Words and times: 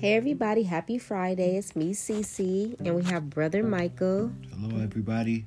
Hey 0.00 0.14
everybody, 0.14 0.62
happy 0.62 0.96
Friday. 0.96 1.58
It's 1.58 1.76
me, 1.76 1.92
Cece, 1.92 2.74
and 2.80 2.94
we 2.94 3.02
have 3.02 3.28
brother 3.28 3.62
Michael. 3.62 4.32
Hello 4.50 4.82
everybody. 4.82 5.44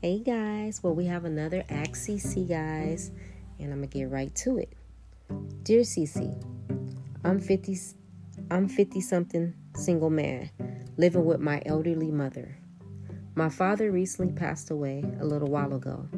Hey 0.00 0.18
guys. 0.18 0.82
Well, 0.82 0.96
we 0.96 1.06
have 1.06 1.24
another 1.24 1.62
Ask 1.68 1.92
CC 1.92 2.48
guys, 2.48 3.12
and 3.60 3.72
I'm 3.72 3.78
gonna 3.78 3.86
get 3.86 4.10
right 4.10 4.34
to 4.34 4.58
it. 4.58 4.72
Dear 5.62 5.82
CC, 5.82 6.44
I'm 7.22 7.38
50 7.38 7.78
I'm 8.50 8.66
50 8.66 9.00
something 9.00 9.54
single 9.76 10.10
man 10.10 10.50
living 10.96 11.24
with 11.24 11.38
my 11.38 11.62
elderly 11.64 12.10
mother. 12.10 12.58
My 13.36 13.48
father 13.48 13.92
recently 13.92 14.32
passed 14.32 14.72
away 14.72 15.04
a 15.20 15.24
little 15.24 15.46
while 15.46 15.72
ago, 15.72 16.08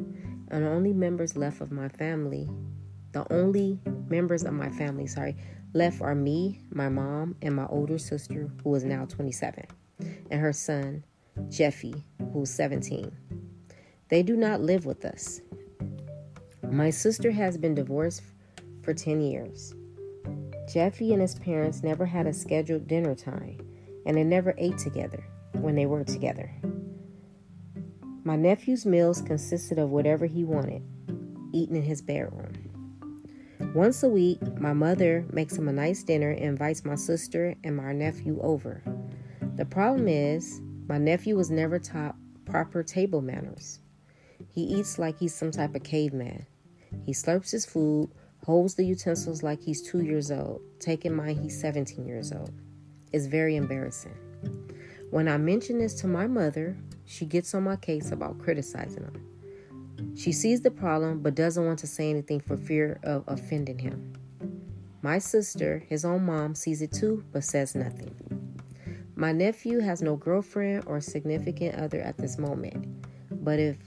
and 0.47 0.65
the 0.65 0.69
only 0.69 0.93
members 0.93 1.37
left 1.37 1.61
of 1.61 1.71
my 1.71 1.89
family, 1.89 2.49
the 3.11 3.31
only 3.31 3.79
members 4.09 4.43
of 4.43 4.53
my 4.53 4.71
family, 4.71 5.05
sorry, 5.05 5.37
left 5.75 6.01
are 6.01 6.15
me, 6.15 6.61
my 6.71 6.87
mom, 6.87 7.35
and 7.41 7.53
my 7.53 7.67
older 7.67 7.97
sister, 7.97 8.49
who 8.63 8.73
is 8.75 8.85
now 8.85 9.05
27, 9.05 9.65
and 10.31 10.39
her 10.39 10.53
son, 10.53 11.03
Jeffy, 11.49 11.93
who's 12.31 12.49
17. 12.49 13.11
They 14.07 14.23
do 14.23 14.37
not 14.37 14.61
live 14.61 14.85
with 14.85 15.03
us. 15.03 15.41
My 16.71 16.89
sister 16.89 17.29
has 17.29 17.57
been 17.57 17.75
divorced 17.75 18.21
for 18.81 18.93
10 18.93 19.21
years. 19.21 19.75
Jeffy 20.73 21.11
and 21.11 21.21
his 21.21 21.35
parents 21.35 21.83
never 21.83 22.05
had 22.05 22.25
a 22.25 22.33
scheduled 22.33 22.87
dinner 22.87 23.13
time, 23.13 23.57
and 24.05 24.15
they 24.15 24.23
never 24.23 24.55
ate 24.57 24.77
together 24.77 25.23
when 25.51 25.75
they 25.75 25.85
were 25.85 26.05
together. 26.05 26.49
My 28.23 28.37
nephew's 28.37 28.85
meals 28.85 29.21
consisted 29.21 29.77
of 29.77 29.91
whatever 29.91 30.25
he 30.25 30.45
wanted, 30.45 30.83
eaten 31.51 31.75
in 31.75 31.83
his 31.83 32.01
bedroom. 32.01 32.53
Once 33.75 34.03
a 34.03 34.07
week, 34.07 34.39
my 34.57 34.71
mother 34.71 35.25
makes 35.33 35.57
him 35.57 35.67
a 35.67 35.73
nice 35.73 36.01
dinner 36.01 36.29
and 36.29 36.45
invites 36.45 36.85
my 36.85 36.95
sister 36.95 37.53
and 37.65 37.75
my 37.75 37.91
nephew 37.91 38.39
over. 38.41 38.81
The 39.57 39.65
problem 39.65 40.07
is, 40.07 40.61
my 40.87 40.97
nephew 40.97 41.35
was 41.35 41.51
never 41.51 41.77
taught 41.77 42.15
proper 42.45 42.83
table 42.83 43.21
manners. 43.21 43.81
He 44.47 44.61
eats 44.61 44.97
like 44.97 45.19
he's 45.19 45.35
some 45.35 45.51
type 45.51 45.75
of 45.75 45.83
caveman. 45.83 46.45
He 47.05 47.11
slurps 47.11 47.51
his 47.51 47.65
food, 47.65 48.11
holds 48.45 48.75
the 48.75 48.85
utensils 48.85 49.43
like 49.43 49.61
he's 49.61 49.81
two 49.81 49.99
years 49.99 50.31
old. 50.31 50.61
Take 50.79 51.03
in 51.03 51.13
mind 51.13 51.41
he's 51.41 51.59
17 51.59 52.07
years 52.07 52.31
old. 52.31 52.53
It's 53.11 53.25
very 53.25 53.57
embarrassing. 53.57 54.15
When 55.11 55.27
I 55.27 55.35
mention 55.35 55.79
this 55.79 55.95
to 55.95 56.07
my 56.07 56.27
mother, 56.27 56.77
she 57.03 57.25
gets 57.25 57.53
on 57.53 57.63
my 57.63 57.75
case 57.75 58.13
about 58.13 58.39
criticizing 58.39 59.03
him. 59.03 59.34
She 60.15 60.31
sees 60.31 60.61
the 60.61 60.71
problem 60.71 61.21
but 61.21 61.35
doesn't 61.35 61.65
want 61.65 61.79
to 61.79 61.87
say 61.87 62.09
anything 62.09 62.39
for 62.39 62.57
fear 62.57 62.99
of 63.03 63.23
offending 63.27 63.79
him. 63.79 64.13
My 65.01 65.19
sister, 65.19 65.83
his 65.87 66.05
own 66.05 66.25
mom, 66.25 66.55
sees 66.55 66.81
it 66.81 66.91
too 66.91 67.23
but 67.31 67.43
says 67.43 67.75
nothing. 67.75 68.15
My 69.15 69.31
nephew 69.31 69.79
has 69.79 70.01
no 70.01 70.15
girlfriend 70.15 70.83
or 70.87 70.99
significant 70.99 71.75
other 71.75 72.01
at 72.01 72.17
this 72.17 72.37
moment. 72.37 72.85
But 73.31 73.59
if 73.59 73.77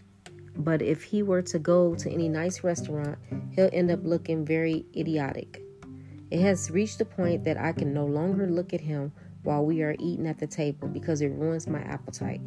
but 0.56 0.82
if 0.82 1.02
he 1.02 1.22
were 1.22 1.42
to 1.42 1.58
go 1.58 1.94
to 1.94 2.10
any 2.10 2.28
nice 2.28 2.64
restaurant, 2.64 3.18
he'll 3.52 3.70
end 3.72 3.90
up 3.90 4.00
looking 4.02 4.44
very 4.44 4.84
idiotic. 4.96 5.62
It 6.30 6.40
has 6.40 6.70
reached 6.70 6.98
the 6.98 7.04
point 7.04 7.44
that 7.44 7.56
I 7.56 7.72
can 7.72 7.94
no 7.94 8.04
longer 8.04 8.48
look 8.48 8.74
at 8.74 8.80
him 8.80 9.12
while 9.42 9.64
we 9.64 9.82
are 9.82 9.94
eating 9.98 10.26
at 10.26 10.38
the 10.38 10.46
table 10.46 10.88
because 10.88 11.20
it 11.20 11.28
ruins 11.28 11.66
my 11.66 11.80
appetite. 11.80 12.40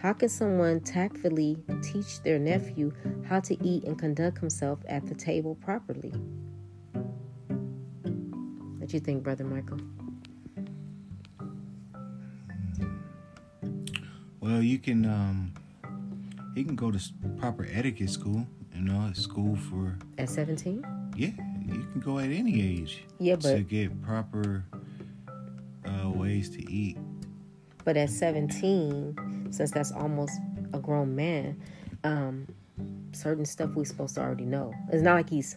How 0.00 0.12
can 0.12 0.28
someone 0.28 0.80
tactfully 0.80 1.58
teach 1.82 2.22
their 2.22 2.38
nephew 2.38 2.92
how 3.26 3.40
to 3.40 3.66
eat 3.66 3.82
and 3.82 3.98
conduct 3.98 4.38
himself 4.38 4.78
at 4.88 5.04
the 5.06 5.14
table 5.14 5.56
properly? 5.56 6.12
What 8.78 8.88
do 8.88 8.96
you 8.96 9.00
think, 9.00 9.24
Brother 9.24 9.42
Michael? 9.42 9.80
Well, 14.40 14.62
you 14.62 14.78
can 14.78 15.04
um, 15.04 15.52
he 16.54 16.62
can 16.62 16.76
go 16.76 16.92
to 16.92 17.00
proper 17.36 17.66
etiquette 17.70 18.10
school. 18.10 18.46
You 18.74 18.82
know, 18.82 19.10
school 19.14 19.56
for 19.56 19.98
at 20.16 20.30
seventeen. 20.30 20.86
Yeah, 21.16 21.32
you 21.66 21.86
can 21.90 22.00
go 22.00 22.20
at 22.20 22.30
any 22.30 22.62
age. 22.62 23.04
Yeah, 23.18 23.34
but 23.34 23.56
to 23.56 23.60
get 23.62 24.00
proper 24.02 24.64
uh, 25.84 26.08
ways 26.10 26.50
to 26.50 26.72
eat. 26.72 26.96
But 27.84 27.96
at 27.96 28.10
seventeen, 28.10 29.16
since 29.50 29.70
that's 29.70 29.92
almost 29.92 30.38
a 30.72 30.78
grown 30.78 31.14
man, 31.14 31.60
um, 32.04 32.46
certain 33.12 33.44
stuff 33.44 33.70
we're 33.74 33.84
supposed 33.84 34.14
to 34.16 34.20
already 34.20 34.44
know. 34.44 34.72
It's 34.92 35.02
not 35.02 35.14
like 35.14 35.30
he's 35.30 35.56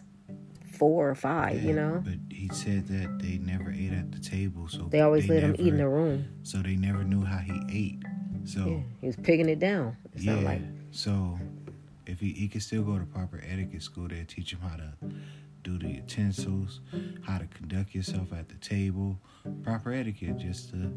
four 0.72 1.08
or 1.08 1.14
five, 1.14 1.62
yeah, 1.62 1.68
you 1.68 1.74
know. 1.74 2.02
But 2.04 2.14
he 2.30 2.48
said 2.48 2.88
that 2.88 3.18
they 3.20 3.38
never 3.38 3.70
ate 3.70 3.92
at 3.92 4.12
the 4.12 4.18
table, 4.18 4.68
so 4.68 4.88
they 4.90 5.00
always 5.00 5.26
they 5.26 5.34
let 5.34 5.42
never, 5.42 5.54
him 5.54 5.66
eat 5.66 5.68
in 5.68 5.76
the 5.78 5.88
room. 5.88 6.28
So 6.42 6.58
they 6.58 6.76
never 6.76 7.04
knew 7.04 7.24
how 7.24 7.38
he 7.38 7.60
ate. 7.70 8.02
So 8.44 8.66
yeah, 8.66 8.80
he 9.00 9.06
was 9.06 9.16
picking 9.16 9.48
it 9.48 9.58
down. 9.58 9.96
It 10.14 10.22
yeah. 10.22 10.34
Like. 10.36 10.62
So 10.90 11.38
if 12.06 12.20
he 12.20 12.32
he 12.32 12.48
could 12.48 12.62
still 12.62 12.82
go 12.82 12.98
to 12.98 13.04
proper 13.04 13.42
etiquette 13.48 13.82
school, 13.82 14.08
they 14.08 14.24
teach 14.24 14.52
him 14.52 14.60
how 14.60 14.76
to 14.76 14.92
do 15.62 15.78
the 15.78 15.88
utensils, 15.88 16.80
how 17.22 17.38
to 17.38 17.46
conduct 17.46 17.94
yourself 17.94 18.32
at 18.32 18.48
the 18.48 18.56
table, 18.56 19.18
proper 19.62 19.92
etiquette, 19.92 20.38
just 20.38 20.70
to. 20.70 20.92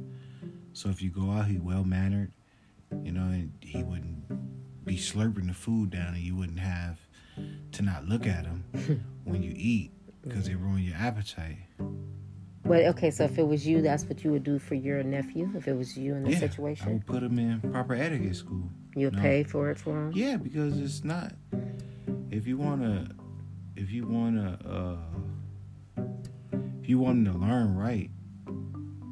So 0.74 0.90
if 0.90 1.02
you 1.02 1.10
go 1.10 1.32
out, 1.32 1.46
he 1.46 1.58
well 1.58 1.84
mannered 1.84 2.32
you 3.04 3.12
know, 3.12 3.24
and 3.24 3.52
he 3.62 3.84
wouldn't 3.84 4.86
be 4.86 4.98
slurping 4.98 5.48
the 5.48 5.54
food 5.54 5.90
down, 5.90 6.14
and 6.14 6.24
you 6.24 6.36
wouldn't 6.36 6.60
have 6.60 7.00
to 7.72 7.82
not 7.82 8.06
look 8.06 8.26
at 8.28 8.46
him 8.46 8.64
when 9.24 9.44
you 9.44 9.54
eat 9.56 9.92
because 10.22 10.48
it 10.48 10.56
ruin 10.56 10.84
your 10.84 10.96
appetite. 10.96 11.58
But 12.64 12.86
okay, 12.86 13.12
so 13.12 13.26
if 13.26 13.38
it 13.38 13.48
was 13.48 13.68
you, 13.68 13.82
that's 13.82 14.06
what 14.06 14.24
you 14.24 14.32
would 14.32 14.44
do 14.44 14.58
for 14.58 14.74
your 14.74 15.04
nephew. 15.04 15.52
If 15.56 15.68
it 15.68 15.74
was 15.74 15.96
you 15.96 16.16
in 16.16 16.24
the 16.24 16.32
yeah, 16.32 16.40
situation, 16.40 16.88
I 16.88 16.94
would 16.94 17.06
put 17.06 17.22
him 17.22 17.38
in 17.38 17.62
proper 17.72 17.94
etiquette 17.94 18.36
school. 18.36 18.70
You'll 18.96 19.12
you 19.12 19.18
know? 19.18 19.22
pay 19.22 19.44
for 19.44 19.70
it 19.70 19.78
for 19.78 20.08
him. 20.08 20.12
Yeah, 20.16 20.38
because 20.38 20.80
it's 20.80 21.04
not. 21.04 21.34
If 22.32 22.48
you 22.48 22.58
wanna, 22.58 23.08
if 23.76 23.92
you 23.92 24.08
wanna, 24.08 24.58
uh, 25.98 26.02
if 26.82 26.90
you 26.90 26.98
want 26.98 27.28
him 27.28 27.34
to 27.34 27.40
learn 27.40 27.76
right, 27.76 28.10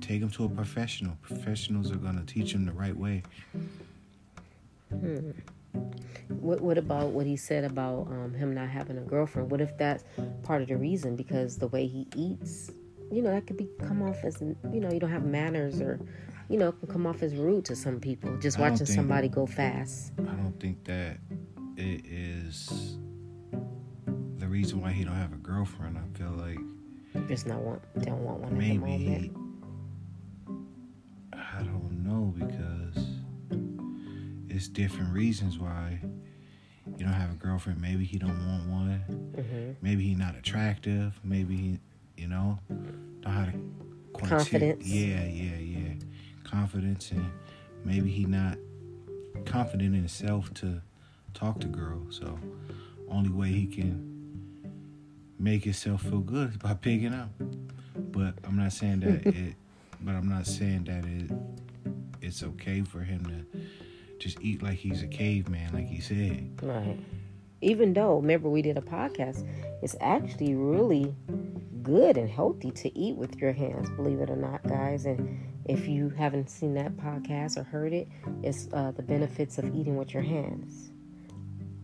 Take 0.03 0.22
him 0.22 0.30
to 0.31 0.44
a 0.44 0.50
professional. 0.50 1.18
Professionals 1.22 1.90
are 1.90 1.96
going 1.96 2.18
to 2.18 2.25
teach 2.25 2.53
him 2.53 2.66
the 2.66 2.74
right 2.74 2.96
way. 2.96 3.24
Hmm. 4.90 5.31
What, 6.28 6.59
what 6.59 6.78
about 6.78 7.12
what 7.12 7.25
he 7.25 7.38
said 7.38 7.64
about 7.64 8.08
um, 8.08 8.34
him 8.34 8.53
not 8.53 8.68
having 8.68 8.97
a 8.97 9.02
girlfriend? 9.02 9.50
What 9.50 9.62
if 9.62 9.78
that's 9.78 10.03
part 10.44 10.62
of 10.62 10.68
the 10.68 10.75
reason? 10.75 11.16
Because 11.16 11.58
the 11.58 11.69
way 11.69 11.88
he 11.88 12.06
eats, 12.18 12.69
you 13.14 13.22
know, 13.22 13.31
that 13.31 13.47
could 13.47 13.56
be 13.56 13.69
come 13.80 14.02
off 14.02 14.25
as 14.25 14.41
you 14.41 14.81
know 14.81 14.91
you 14.91 15.00
don't 15.00 15.09
have 15.09 15.24
manners 15.24 15.80
or 15.80 16.02
you 16.50 16.58
know 16.58 16.74
can 16.74 16.90
come 16.90 17.08
off 17.08 17.24
as 17.24 17.34
rude 17.35 17.64
to 17.66 17.75
some 17.75 18.02
people. 18.02 18.35
Just 18.40 18.59
watching 18.59 18.85
somebody 18.85 19.30
go 19.30 19.46
fast. 19.46 20.12
I 20.20 20.34
don't 20.34 20.59
think 20.59 20.84
that 20.84 21.18
it 21.78 22.06
is 22.06 22.97
the 24.38 24.47
reason 24.47 24.81
why 24.81 24.91
he 24.91 25.06
don't 25.06 25.16
have 25.16 25.31
a 25.31 25.38
girlfriend. 25.38 25.97
I 25.97 26.18
feel 26.18 26.31
like 26.31 26.59
just 27.30 27.47
not 27.47 27.62
want 27.62 27.81
don't 28.03 28.24
want 28.24 28.41
one 28.41 28.58
maybe 28.58 29.31
it's 34.63 34.69
different 34.69 35.13
reasons 35.13 35.59
why 35.59 36.00
you 36.97 37.03
don't 37.03 37.13
have 37.13 37.31
a 37.31 37.35
girlfriend. 37.35 37.81
Maybe 37.81 38.06
he 38.06 38.18
don't 38.18 38.47
want 38.47 38.69
one. 38.69 39.34
Mm-hmm. 39.35 39.72
Maybe 39.81 40.03
he 40.07 40.16
not 40.16 40.38
attractive. 40.38 41.19
Maybe 41.22 41.57
he, 41.57 41.79
you 42.16 42.29
know, 42.29 42.57
don't 42.69 43.34
have 43.34 43.53
confidence. 44.13 44.88
Yeah, 44.88 45.25
yeah, 45.25 45.57
yeah. 45.57 45.94
Confidence 46.46 47.12
and 47.12 47.29
maybe 47.84 48.09
he 48.09 48.23
not 48.23 48.57
confident 49.44 49.96
in 49.96 49.96
himself 49.96 50.53
to 50.53 50.81
talk 51.34 51.59
to 51.59 51.68
girls. 51.68 52.22
So 52.22 52.40
only 53.09 53.31
way 53.31 53.50
he 53.50 53.66
can 53.68 54.72
make 55.37 55.66
himself 55.66 56.03
feel 56.03 56.22
good 56.22 56.52
is 56.52 56.58
by 56.58 56.73
picking 56.73 57.14
up. 57.14 57.32
But 57.97 58.35
I'm 58.46 58.55
not 58.55 58.72
saying 58.72 59.02
that 59.02 59.26
it 59.35 59.55
but 59.99 60.16
I'm 60.16 60.29
not 60.29 60.47
saying 60.47 60.85
that 60.85 61.03
it 61.03 61.32
it's 62.22 62.43
okay 62.43 62.82
for 62.82 63.02
him 63.02 63.26
to 63.26 63.59
just 64.23 64.41
eat 64.41 64.64
like 64.64 64.78
he's 64.78 65.03
a 65.03 65.08
caveman, 65.08 65.73
like 65.73 65.87
he 65.87 65.99
said. 65.99 66.59
Right. 66.61 66.97
Even 67.61 67.93
though, 67.93 68.16
remember, 68.17 68.49
we 68.49 68.61
did 68.61 68.78
a 68.78 68.81
podcast, 68.81 69.47
it's 69.81 69.96
actually 70.02 70.55
really 70.55 71.14
good 71.81 72.17
and 72.17 72.29
healthy 72.29 72.72
to 72.72 72.97
eat 72.97 73.16
with 73.16 73.35
your 73.37 73.52
hands, 73.52 73.90
believe 73.91 74.20
it 74.20 74.29
or 74.29 74.35
not, 74.35 74.64
guys. 74.64 75.05
And 75.05 75.40
if 75.66 75.87
you 75.87 76.09
haven't 76.09 76.49
seen 76.49 76.73
that 76.75 76.96
podcast 76.97 77.58
or 77.58 77.64
heard 77.64 77.93
it, 77.93 78.08
it's 78.41 78.67
uh, 78.73 78.91
the 78.91 79.03
benefits 79.03 79.58
of 79.58 79.66
eating 79.75 79.97
with 79.97 80.14
your 80.14 80.23
hands. 80.23 80.91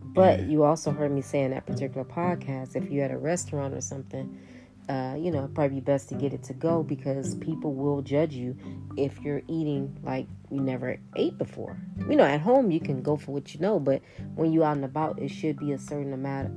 But 0.02 0.40
yeah. 0.40 0.46
you 0.46 0.64
also 0.64 0.90
heard 0.90 1.12
me 1.12 1.20
say 1.20 1.42
in 1.42 1.52
that 1.52 1.66
particular 1.66 2.04
podcast, 2.04 2.74
if 2.74 2.90
you're 2.90 3.04
at 3.04 3.10
a 3.10 3.18
restaurant 3.18 3.74
or 3.74 3.80
something, 3.80 4.38
uh, 4.88 5.14
you 5.18 5.30
know, 5.30 5.48
probably 5.54 5.80
best 5.80 6.08
to 6.08 6.14
get 6.14 6.32
it 6.32 6.42
to 6.44 6.54
go 6.54 6.82
because 6.82 7.36
people 7.36 7.74
will 7.74 8.02
judge 8.02 8.34
you 8.34 8.56
if 8.96 9.20
you're 9.20 9.42
eating 9.46 9.96
like 10.02 10.26
you 10.50 10.60
never 10.60 10.98
ate 11.16 11.38
before. 11.38 11.76
You 12.08 12.16
know, 12.16 12.24
at 12.24 12.40
home 12.40 12.70
you 12.70 12.80
can 12.80 13.02
go 13.02 13.16
for 13.16 13.32
what 13.32 13.54
you 13.54 13.60
know, 13.60 13.78
but 13.78 14.02
when 14.34 14.52
you're 14.52 14.64
out 14.64 14.76
and 14.76 14.84
about, 14.84 15.20
it 15.20 15.28
should 15.28 15.58
be 15.58 15.72
a 15.72 15.78
certain 15.78 16.12
amount, 16.12 16.50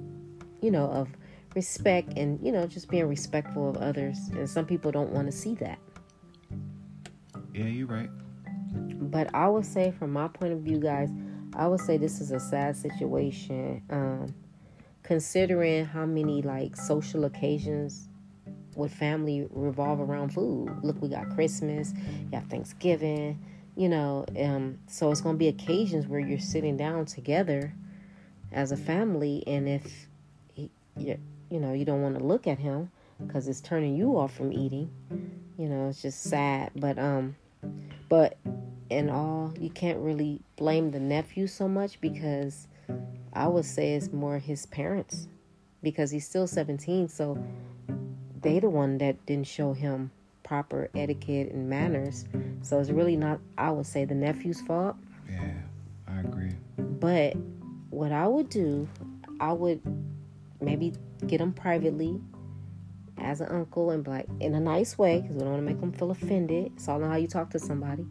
you 0.62 0.72
know, 0.72 0.86
of 0.86 1.10
respect 1.56 2.14
and 2.18 2.44
you 2.44 2.52
know 2.52 2.66
just 2.66 2.90
being 2.90 3.06
respectful 3.08 3.70
of 3.70 3.78
others 3.78 4.18
and 4.30 4.50
some 4.50 4.66
people 4.66 4.92
don't 4.92 5.12
want 5.12 5.28
to 5.28 5.32
see 5.32 5.54
that 5.54 5.78
Yeah, 7.54 7.66
you're 7.66 7.86
right. 7.86 8.10
but 9.12 9.30
i 9.36 9.48
would 9.48 9.64
say 9.66 9.92
from 9.92 10.12
my 10.12 10.28
point 10.28 10.52
of 10.54 10.62
view 10.62 10.80
guys 10.80 11.10
i 11.56 11.68
would 11.68 11.80
say 11.80 11.96
this 11.98 12.20
is 12.22 12.32
a 12.32 12.40
sad 12.40 12.76
situation 12.76 13.84
um 13.92 14.34
considering 15.04 15.86
how 15.86 16.08
many 16.08 16.42
like 16.42 16.76
social 16.76 17.26
occasions 17.26 18.10
with 18.76 18.94
family 18.94 19.48
revolve 19.52 20.00
around 20.00 20.34
food. 20.34 20.70
Look 20.84 21.02
we 21.02 21.10
got 21.10 21.30
christmas 21.36 21.94
you 21.96 22.30
have 22.34 22.48
thanksgiving 22.48 23.44
you 23.76 23.90
know 23.90 24.26
um 24.40 24.78
so 24.88 25.12
it's 25.12 25.22
gonna 25.22 25.38
be 25.38 25.48
occasions 25.48 26.08
where 26.08 26.20
you're 26.20 26.40
sitting 26.40 26.78
down 26.78 27.06
together 27.06 27.74
as 28.52 28.72
a 28.72 28.78
family 28.78 29.44
and 29.48 29.68
if 29.68 30.08
he, 30.54 30.70
you, 30.96 31.18
you 31.50 31.60
know 31.60 31.74
you 31.74 31.86
don't 31.86 32.02
want 32.02 32.18
to 32.18 32.24
look 32.24 32.48
at 32.48 32.60
him 32.60 32.92
because 33.26 33.48
it's 33.48 33.62
turning 33.62 33.96
you 33.96 34.18
off 34.18 34.34
from 34.36 34.52
eating 34.52 34.92
you 35.58 35.68
know 35.68 35.90
it's 35.90 36.02
just 36.02 36.24
sad. 36.24 36.72
But 36.76 36.98
um 36.98 37.36
but 38.10 38.38
in 38.90 39.10
all 39.10 39.54
you 39.60 39.70
can't 39.70 40.00
really 40.00 40.42
blame 40.56 40.92
the 40.92 41.00
nephew 41.00 41.48
so 41.48 41.68
much 41.68 42.00
because 42.02 42.68
i 43.34 43.48
would 43.48 43.66
say 43.66 43.94
it's 43.94 44.12
more 44.12 44.38
his 44.38 44.66
parents 44.68 45.28
because 45.82 46.12
he's 46.12 46.28
still 46.28 46.46
17 46.46 47.08
so 47.08 47.44
they 48.44 48.60
the 48.60 48.70
one 48.70 48.98
that 49.00 49.26
didn't 49.26 49.48
show 49.48 49.74
him 49.74 50.12
proper 50.44 50.90
etiquette 50.96 51.52
and 51.52 51.70
manners 51.70 52.26
so 52.62 52.80
it's 52.80 52.90
really 52.90 53.16
not 53.16 53.40
i 53.58 53.72
would 53.72 53.86
say 53.86 54.06
the 54.06 54.14
nephew's 54.14 54.62
fault 54.62 54.96
Yeah, 55.30 55.54
I 56.08 56.20
agree. 56.20 56.52
but 56.78 57.36
what 57.90 58.12
I 58.12 58.28
would 58.28 58.50
do, 58.50 58.88
I 59.40 59.54
would 59.54 59.80
maybe 60.60 60.94
get 61.28 61.40
him 61.40 61.54
privately 61.54 62.20
as 63.20 63.40
an 63.40 63.50
uncle 63.50 63.92
and 63.92 64.06
like 64.08 64.26
in 64.40 64.56
a 64.56 64.60
nice 64.60 64.98
way 64.98 65.22
because 65.22 65.36
we 65.36 65.42
don't 65.42 65.52
want 65.52 65.62
to 65.62 65.66
make 65.72 65.80
them 65.80 65.92
feel 65.92 66.10
offended. 66.10 66.72
It's 66.76 66.88
all 66.88 67.04
in 67.04 67.10
how 67.10 67.18
you 67.18 67.28
talk 67.28 67.52
to 67.52 67.60
somebody. 67.60 68.04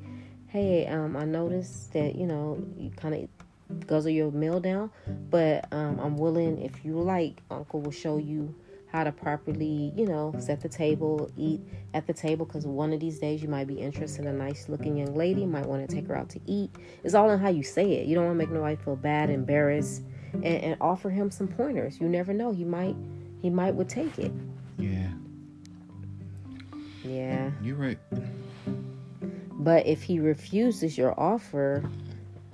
Hey, 0.46 0.86
um, 0.86 1.16
I 1.16 1.24
noticed 1.24 1.92
that 1.94 2.14
you 2.14 2.26
know 2.28 2.64
you 2.78 2.90
kind 2.90 3.14
of 3.14 3.86
guzzle 3.88 4.12
your 4.12 4.30
meal 4.30 4.60
down, 4.60 4.90
but 5.30 5.66
um, 5.72 5.98
I'm 5.98 6.16
willing 6.16 6.62
if 6.62 6.84
you 6.84 7.00
like, 7.00 7.42
Uncle 7.50 7.80
will 7.80 7.90
show 7.90 8.18
you 8.18 8.54
how 8.92 9.02
to 9.04 9.10
properly, 9.12 9.92
you 9.96 10.06
know, 10.06 10.34
set 10.38 10.60
the 10.60 10.68
table, 10.68 11.30
eat 11.36 11.60
at 11.94 12.06
the 12.06 12.12
table. 12.12 12.44
Because 12.44 12.66
one 12.66 12.92
of 12.92 13.00
these 13.00 13.18
days 13.18 13.42
you 13.42 13.48
might 13.48 13.66
be 13.66 13.80
interested 13.80 14.26
in 14.26 14.28
a 14.28 14.32
nice 14.32 14.68
looking 14.68 14.96
young 14.98 15.14
lady, 15.14 15.40
you 15.40 15.46
might 15.46 15.66
want 15.66 15.88
to 15.88 15.94
take 15.94 16.06
her 16.08 16.16
out 16.16 16.28
to 16.30 16.40
eat. 16.46 16.70
It's 17.02 17.14
all 17.14 17.30
in 17.30 17.38
how 17.38 17.48
you 17.48 17.62
say 17.62 17.92
it. 17.94 18.06
You 18.06 18.14
don't 18.14 18.26
want 18.26 18.34
to 18.34 18.38
make 18.38 18.50
nobody 18.50 18.76
feel 18.76 18.96
bad, 18.96 19.30
embarrassed, 19.30 20.02
and, 20.34 20.44
and 20.44 20.76
offer 20.80 21.08
him 21.10 21.30
some 21.30 21.48
pointers. 21.48 22.00
You 22.00 22.08
never 22.08 22.32
know. 22.34 22.52
He 22.52 22.64
might, 22.64 22.96
he 23.40 23.48
might 23.50 23.74
would 23.74 23.88
take 23.88 24.18
it. 24.18 24.32
Yeah, 24.78 25.08
Yeah. 27.04 27.50
you're 27.62 27.76
right. 27.76 27.98
But 29.52 29.86
if 29.86 30.02
he 30.02 30.18
refuses 30.18 30.98
your 30.98 31.18
offer, 31.18 31.88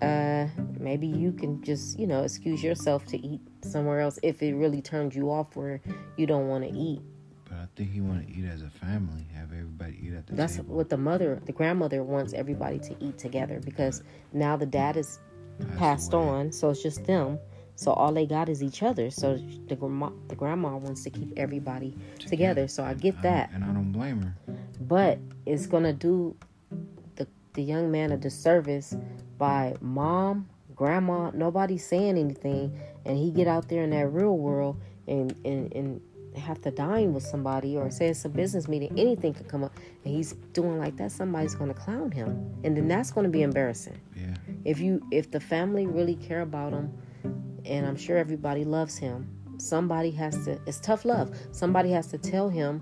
uh, 0.03 0.47
maybe 0.79 1.07
you 1.07 1.33
can 1.33 1.63
just, 1.63 1.99
you 1.99 2.07
know, 2.07 2.23
excuse 2.23 2.63
yourself 2.63 3.07
to 3.07 3.19
eat 3.27 3.41
somewhere 3.63 4.01
else 4.01 4.19
if 4.23 4.43
it 4.43 4.55
really 4.55 4.81
turns 4.83 5.15
you 5.17 5.31
off 5.31 5.57
where 5.57 5.81
you 6.17 6.27
don't 6.27 6.49
want 6.49 6.65
to 6.65 6.71
eat. 6.71 7.01
But 7.45 7.55
I 7.59 7.67
think 7.77 7.95
you 7.95 8.05
want 8.05 8.27
to 8.27 8.33
eat 8.33 8.45
as 8.45 8.63
a 8.63 8.69
family. 8.71 9.27
Have 9.35 9.53
everybody 9.53 9.99
eat 10.03 10.13
at 10.15 10.27
the 10.27 10.35
That's 10.35 10.57
table. 10.57 10.75
what 10.77 10.91
the 10.91 10.97
mother, 10.99 11.41
the 11.47 11.53
grandmother 11.53 12.03
wants 12.03 12.33
everybody 12.35 12.79
to 12.81 12.95
eat 13.01 13.19
together 13.19 13.61
because 13.65 14.03
now 14.33 14.57
the 14.57 14.67
dad 14.67 14.97
is 14.97 15.19
passed 15.77 16.13
away. 16.13 16.25
on, 16.25 16.53
so 16.53 16.71
it's 16.71 16.83
just 16.83 17.05
them. 17.05 17.39
So 17.75 17.93
all 17.93 18.13
they 18.13 18.27
got 18.27 18.49
is 18.49 18.63
each 18.63 18.83
other. 18.83 19.09
So 19.11 19.39
the 19.69 19.77
grandma, 19.77 20.11
the 20.29 20.35
grandma 20.35 20.77
wants 20.77 21.05
to 21.05 21.11
keep 21.11 21.33
everybody 21.39 21.95
together. 22.19 22.67
So 22.69 22.83
I 22.85 22.95
get 22.95 23.21
that, 23.23 23.51
and 23.55 23.65
I 23.65 23.69
don't 23.69 23.93
blame 23.93 24.21
her. 24.23 24.35
but 24.81 25.19
it's 25.47 25.67
gonna 25.67 25.93
do 25.93 26.37
the 27.17 27.27
the 27.55 27.63
young 27.63 27.91
man 27.91 28.11
a 28.13 28.17
disservice 28.17 28.97
by 29.39 29.75
mom, 29.81 30.49
grandma, 30.79 31.31
nobody 31.35 31.77
saying 31.77 32.17
anything, 32.17 32.79
and 33.05 33.19
he 33.19 33.31
get 33.31 33.49
out 33.49 33.69
there 33.69 33.83
in 33.83 33.91
that 33.91 34.07
real 34.09 34.39
world 34.39 34.81
and 35.07 35.35
and 35.45 35.73
and 35.75 36.01
have 36.37 36.61
to 36.63 36.71
dine 36.71 37.13
with 37.13 37.25
somebody 37.25 37.77
or 37.77 37.91
say 37.91 38.07
it's 38.07 38.25
a 38.25 38.29
business 38.29 38.69
meeting, 38.69 38.97
anything 38.97 39.35
could 39.35 39.49
come 39.49 39.65
up, 39.65 39.75
and 40.05 40.15
he's 40.15 40.35
doing 40.53 40.79
like 40.79 40.97
that. 40.97 41.11
Somebody's 41.11 41.55
gonna 41.57 41.75
clown 41.75 42.13
him, 42.13 42.31
and 42.65 42.77
then 42.77 42.87
that's 42.87 43.11
gonna 43.11 43.29
be 43.29 43.43
embarrassing 43.43 43.99
Yeah, 44.17 44.35
if 44.65 44.79
you 44.79 45.03
if 45.11 45.31
the 45.33 45.41
family 45.41 45.87
really 45.87 46.15
care 46.15 46.43
about 46.43 46.73
him 46.73 46.93
and 47.65 47.87
i'm 47.87 47.97
sure 47.97 48.17
everybody 48.17 48.65
loves 48.65 48.97
him 48.97 49.29
somebody 49.59 50.11
has 50.13 50.45
to 50.45 50.53
it's 50.67 50.81
tough 50.81 51.05
love 51.05 51.35
somebody 51.51 51.91
has 51.91 52.07
to 52.07 52.19
tell 52.19 52.49
him 52.49 52.81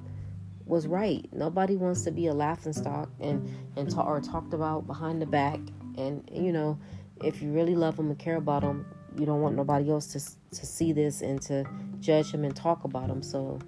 was 0.67 0.87
right 0.87 1.27
nobody 1.33 1.77
wants 1.77 2.03
to 2.03 2.11
be 2.11 2.27
a 2.27 2.35
laughing 2.35 2.73
stock 2.73 3.09
and 3.21 3.49
and 3.77 3.91
ta- 3.91 4.07
or 4.07 4.21
talked 4.21 4.53
about 4.53 4.87
behind 4.87 5.21
the 5.23 5.27
back 5.27 5.59
and 5.97 6.29
you 6.33 6.53
know 6.53 6.79
if 7.23 7.41
you 7.43 7.51
really 7.53 7.75
love 7.75 7.99
him 7.99 8.09
and 8.11 8.19
care 8.19 8.37
about 8.37 8.63
him 8.63 8.85
you 9.19 9.25
don't 9.25 9.41
want 9.41 9.57
nobody 9.57 9.91
else 9.91 10.07
to 10.09 10.21
to 10.57 10.67
see 10.67 10.93
this 10.93 11.23
and 11.23 11.41
to 11.43 11.65
judge 12.01 12.31
him 12.33 12.45
and 12.45 12.55
talk 12.55 12.85
about 12.85 13.09
him 13.09 13.23
so 13.23 13.59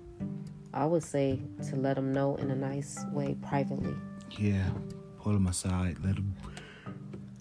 i 0.75 0.85
would 0.85 1.03
say 1.03 1.41
to 1.69 1.77
let 1.77 1.97
him 1.97 2.13
know 2.13 2.37
in 2.37 2.51
a 2.51 2.57
nice 2.57 2.99
way 3.13 3.37
privately 3.43 3.95
yeah. 4.39 4.69
Pull 5.21 5.35
him 5.37 5.47
aside. 5.47 5.97
Let 6.05 6.17
him. 6.17 6.35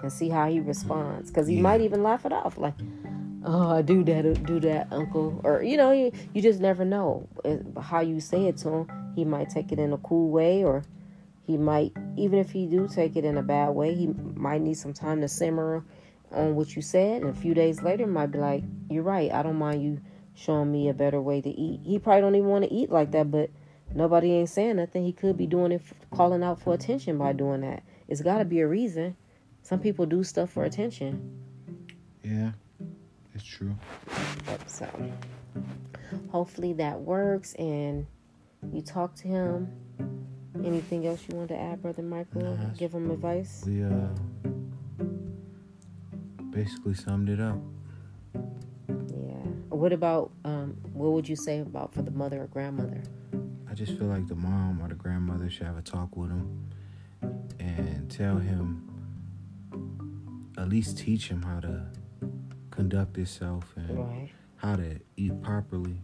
and 0.01 0.12
see 0.12 0.30
how 0.30 0.50
he 0.50 0.59
responds 0.62 1.30
because 1.30 1.48
he 1.48 1.56
Yeah. 1.56 1.62
might 1.63 1.81
even 1.81 2.01
laugh 2.01 2.25
it 2.25 2.31
off 2.31 2.57
like 2.57 2.74
oh 3.44 3.69
i 3.71 3.81
do 3.81 4.03
that 4.06 4.25
uh, 4.25 4.33
do 4.33 4.60
that 4.62 4.88
uncle 4.92 5.39
or 5.44 5.63
you 5.63 5.75
know 5.77 5.92
you, 5.92 6.12
you 6.33 6.42
just 6.42 6.60
never 6.62 6.86
know 6.86 7.27
how 7.81 8.00
you 8.00 8.19
say 8.19 8.45
it 8.45 8.57
to 8.57 8.69
him 8.69 9.12
he 9.15 9.25
might 9.25 9.50
take 9.50 9.71
it 9.71 9.80
in 9.80 9.92
a 9.94 9.98
cool 9.98 10.30
way 10.30 10.63
or 10.63 10.83
he 11.44 11.57
might 11.57 11.94
even 12.17 12.39
if 12.39 12.51
he 12.51 12.65
do 12.65 12.87
take 12.87 13.15
it 13.15 13.25
in 13.25 13.37
a 13.37 13.43
bad 13.43 13.69
way 13.69 13.93
he 13.93 14.07
might 14.35 14.61
need 14.61 14.75
some 14.75 14.93
time 14.93 15.21
to 15.21 15.27
simmer 15.27 15.83
on 16.31 16.55
what 16.55 16.75
you 16.75 16.81
said 16.81 17.21
and 17.21 17.29
a 17.29 17.39
few 17.39 17.53
days 17.53 17.81
later 17.81 18.05
might 18.05 18.31
be 18.31 18.37
like 18.37 18.63
you're 18.89 19.03
right 19.03 19.31
i 19.31 19.41
don't 19.41 19.55
mind 19.55 19.81
you 19.81 19.99
showing 20.35 20.71
me 20.71 20.89
a 20.89 20.93
better 20.93 21.21
way 21.21 21.41
to 21.41 21.49
eat 21.49 21.79
he 21.83 21.97
probably 21.97 22.21
don't 22.21 22.35
even 22.35 22.49
want 22.49 22.63
to 22.63 22.73
eat 22.73 22.91
like 22.91 23.11
that 23.11 23.31
but 23.31 23.49
nobody 23.93 24.33
ain't 24.33 24.49
saying 24.49 24.75
nothing 24.75 25.03
he 25.03 25.13
could 25.13 25.37
be 25.37 25.47
doing 25.47 25.71
it 25.71 25.81
calling 26.11 26.43
out 26.43 26.59
for 26.61 26.73
attention 26.73 27.17
by 27.17 27.31
doing 27.31 27.61
that 27.61 27.81
it's 28.07 28.21
got 28.21 28.39
to 28.39 28.45
be 28.45 28.59
a 28.59 28.67
reason 28.67 29.15
some 29.67 29.81
people 29.81 30.05
do 30.05 30.23
stuff 30.23 30.49
for 30.49 30.63
attention. 30.63 31.43
Yeah, 32.23 32.51
it's 33.35 33.43
true. 33.43 33.75
So 34.65 34.87
hopefully 36.31 36.71
that 36.71 37.01
works 37.01 37.53
and 37.55 38.07
you 38.71 38.81
talk 38.81 39.13
to 39.15 39.27
him. 39.27 39.67
Anything 40.65 41.05
else 41.07 41.23
you 41.29 41.35
want 41.37 41.49
to 41.49 41.57
add, 41.57 41.81
Brother 41.81 42.01
Michael? 42.01 42.41
Nah, 42.57 42.69
Give 42.77 42.93
him 42.93 43.11
advice? 43.11 43.63
We 43.65 43.83
uh 43.83 44.07
basically 46.49 46.95
summed 46.95 47.29
it 47.29 47.39
up. 47.39 47.59
Yeah. 48.35 49.35
What 49.69 49.93
about, 49.93 50.31
um, 50.43 50.75
what 50.93 51.11
would 51.11 51.29
you 51.29 51.35
say 51.35 51.59
about 51.59 51.93
for 51.93 52.01
the 52.01 52.09
mother 52.11 52.41
or 52.43 52.47
grandmother? 52.47 53.03
I 53.69 53.75
just 53.75 53.95
feel 53.97 54.07
like 54.07 54.27
the 54.27 54.35
mom 54.35 54.81
or 54.81 54.87
the 54.87 54.95
grandmother 54.95 55.49
should 55.51 55.67
have 55.67 55.77
a 55.77 55.83
talk 55.83 56.15
with 56.17 56.31
him 56.31 56.67
and 57.59 58.09
tell 58.09 58.37
him, 58.37 58.89
at 60.57 60.67
least 60.67 60.97
teach 60.97 61.29
him 61.29 61.43
how 61.43 61.59
to 61.59 61.85
conduct 62.71 63.15
himself 63.15 63.71
and 63.75 63.99
Right. 63.99 64.29
how 64.55 64.77
to 64.77 64.99
eat 65.15 65.39
properly. 65.43 66.01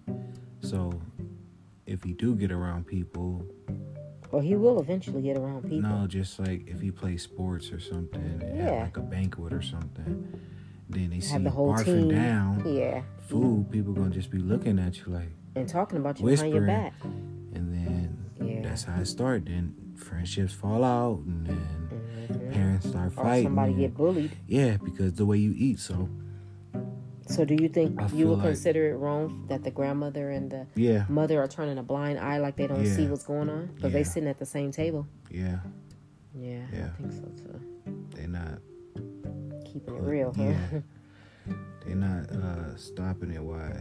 So 0.62 1.02
if 1.88 2.04
he 2.04 2.14
do 2.14 2.36
get 2.36 2.52
around 2.52 2.86
people, 2.86 3.44
Well, 4.34 4.42
he 4.42 4.56
will 4.56 4.80
eventually 4.80 5.22
get 5.22 5.38
around 5.38 5.62
people. 5.70 5.88
no, 5.88 6.08
just 6.08 6.40
like 6.40 6.68
if 6.68 6.82
he 6.82 6.90
plays 6.90 7.22
sports 7.22 7.72
or 7.72 7.80
something, 7.80 8.42
Yeah. 8.56 8.82
like 8.82 8.98
a 8.98 9.02
banquet 9.02 9.54
or 9.54 9.62
something, 9.62 10.28
then 10.90 11.12
they 11.12 11.20
see 11.20 11.38
the 11.38 11.52
whole 11.52 11.72
barfing 11.72 11.86
team. 11.86 12.10
down 12.10 12.64
Yeah. 12.66 13.04
food, 13.20 13.70
people 13.70 13.94
gonna 13.94 14.10
just 14.10 14.32
be 14.32 14.40
looking 14.40 14.80
at 14.80 14.98
you 15.06 15.14
like, 15.14 15.30
And 15.56 15.70
talking 15.70 16.00
about 16.00 16.20
you 16.20 16.26
behind 16.26 16.52
your 16.52 16.66
back. 16.66 16.96
and 17.54 17.72
then 17.72 18.18
Yeah. 18.44 18.64
that's 18.64 18.86
how 18.86 19.00
it 19.00 19.06
started. 19.06 19.46
Then 19.46 19.76
friendships 19.98 20.52
fall 20.52 20.84
out, 20.84 21.20
and 21.28 21.46
then 21.46 21.60
Mhm. 22.30 22.52
parents 22.54 22.90
start 22.90 23.10
Or 23.10 23.24
fighting. 23.24 23.46
somebody 23.46 23.74
and- 23.74 23.82
get 23.82 23.94
bullied. 23.96 24.32
yeah, 24.48 24.78
because 24.84 25.14
the 25.14 25.28
way 25.28 25.38
you 25.38 25.54
eat. 25.56 25.78
So 25.78 26.10
So 27.28 27.46
do 27.46 27.56
you 27.56 27.70
think 27.70 28.02
I 28.02 28.08
you 28.10 28.28
would 28.28 28.40
like- 28.40 28.48
consider 28.48 28.90
it 28.92 28.96
wrong 28.96 29.46
that 29.48 29.64
the 29.64 29.72
grandmother 29.72 30.32
and 30.32 30.52
the 30.52 30.68
yeah, 30.76 31.06
mother 31.10 31.42
are 31.42 31.48
turning 31.48 31.78
a 31.78 31.84
blind 31.84 32.20
eye 32.20 32.38
like 32.40 32.56
they 32.58 32.68
don't 32.68 32.86
see 32.86 33.08
what's 33.08 33.24
going 33.26 33.50
on 33.50 33.68
because 33.76 33.94
they 33.94 34.00
Yeah. 34.00 34.06
sitting 34.06 34.30
at 34.30 34.40
the 34.40 34.46
same 34.46 34.72
table 34.72 35.08
yeah, 35.32 35.60
yeah, 36.36 36.66
Yeah. 36.72 36.90
i 36.94 37.02
think 37.02 37.14
so 37.14 37.22
too 37.44 37.60
They're 38.16 38.28
not 38.28 38.60
keeping 39.66 39.96
it 39.96 40.02
real 40.02 40.34
huh 40.36 40.44
yeah. 40.44 40.80
they 41.86 41.94
not 41.96 42.30
uh, 42.32 42.76
stopping 42.78 43.32
it 43.32 43.42
while 43.44 43.74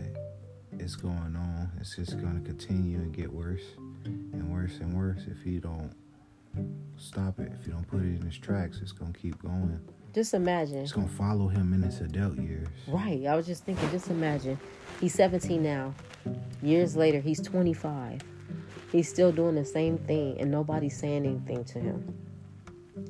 it's 0.79 0.97
going 0.97 1.37
on. 1.37 1.71
It's 1.81 1.95
just 1.97 2.19
gonna 2.21 2.41
continue 2.41 2.99
and 2.99 3.13
get 3.13 3.31
worse 3.33 3.63
and 4.05 4.51
worse 4.51 4.79
and 4.81 4.97
worse 4.97 5.21
if 5.31 5.47
you 5.47 5.61
don't 5.61 5.93
stop 7.03 7.39
it. 7.41 7.53
If 7.59 7.67
you 7.67 7.73
don't 7.73 7.87
put 7.89 8.01
it 8.01 8.17
in 8.17 8.23
his 8.23 8.39
tracks, 8.39 8.81
it's 8.83 8.93
gonna 8.93 9.13
keep 9.13 9.41
going. 9.43 9.79
just 10.15 10.35
imagine 10.35 10.79
It's 10.79 10.93
gonna 10.93 11.09
follow 11.09 11.49
him 11.49 11.73
in 11.73 11.83
his 11.83 12.01
adult 12.01 12.37
years. 12.39 12.69
right 12.89 13.25
i 13.27 13.35
was 13.35 13.47
just 13.47 13.65
thinking 13.65 13.89
just 13.91 14.11
imagine 14.11 14.59
he's 15.01 15.15
17 15.15 15.63
now 15.63 15.95
Years 16.63 16.95
later, 16.97 17.19
he's 17.19 17.41
25. 17.41 18.21
He's 18.93 19.09
still 19.09 19.33
doing 19.33 19.57
the 19.57 19.65
same 19.65 19.99
thing, 19.99 20.39
and 20.39 20.49
nobody's 20.51 20.97
saying 20.97 21.27
anything 21.27 21.65
to 21.65 21.81
him. 21.81 22.15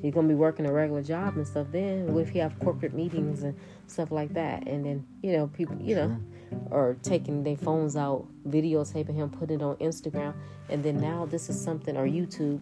He's 0.01 0.11
gonna 0.13 0.27
be 0.27 0.33
working 0.33 0.65
a 0.65 0.73
regular 0.73 1.03
job 1.03 1.37
and 1.37 1.45
stuff. 1.47 1.67
Then, 1.71 2.17
if 2.17 2.29
he 2.29 2.39
have 2.39 2.57
corporate 2.59 2.93
meetings 2.95 3.43
and 3.43 3.55
stuff 3.85 4.09
like 4.11 4.33
that, 4.33 4.67
and 4.67 4.83
then 4.83 5.05
you 5.21 5.33
know 5.33 5.45
people, 5.47 5.77
you 5.79 5.93
know, 5.95 6.17
or 6.71 6.97
taking 7.03 7.43
their 7.43 7.57
phones 7.57 7.95
out, 7.95 8.25
videotaping 8.49 9.13
him, 9.13 9.29
putting 9.29 9.59
it 9.59 9.63
on 9.63 9.75
Instagram, 9.75 10.33
and 10.69 10.83
then 10.83 10.99
now 10.99 11.25
this 11.27 11.49
is 11.49 11.61
something 11.61 11.95
or 11.95 12.07
YouTube 12.07 12.59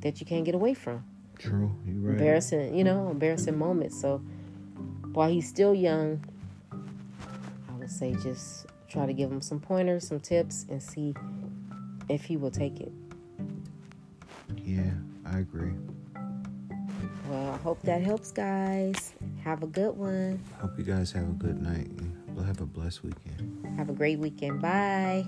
that 0.00 0.20
you 0.20 0.26
can't 0.26 0.44
get 0.44 0.54
away 0.54 0.74
from. 0.74 1.04
True, 1.38 1.74
you 1.86 2.00
right. 2.00 2.12
Embarrassing, 2.12 2.74
you 2.74 2.84
know, 2.84 3.10
embarrassing 3.10 3.58
moments. 3.58 3.98
So 4.00 4.18
while 5.12 5.30
he's 5.30 5.48
still 5.48 5.74
young, 5.74 6.22
I 6.72 7.72
would 7.78 7.90
say 7.90 8.14
just 8.22 8.66
try 8.88 9.06
to 9.06 9.12
give 9.12 9.30
him 9.30 9.40
some 9.40 9.60
pointers, 9.60 10.06
some 10.06 10.20
tips, 10.20 10.66
and 10.68 10.82
see 10.82 11.14
if 12.08 12.24
he 12.24 12.36
will 12.36 12.50
take 12.50 12.80
it. 12.80 12.92
Yeah, 14.64 14.90
I 15.24 15.38
agree. 15.38 15.72
Well, 17.28 17.52
I 17.52 17.56
hope 17.58 17.80
that 17.82 18.02
helps, 18.02 18.32
guys. 18.32 19.14
Have 19.44 19.62
a 19.62 19.66
good 19.66 19.96
one. 19.96 20.40
Hope 20.60 20.76
you 20.76 20.84
guys 20.84 21.12
have 21.12 21.28
a 21.28 21.32
good 21.32 21.62
night. 21.62 21.88
We'll 22.34 22.44
have 22.44 22.60
a 22.60 22.66
blessed 22.66 23.04
weekend. 23.04 23.76
Have 23.76 23.88
a 23.88 23.92
great 23.92 24.18
weekend. 24.18 24.60
Bye. 24.60 25.24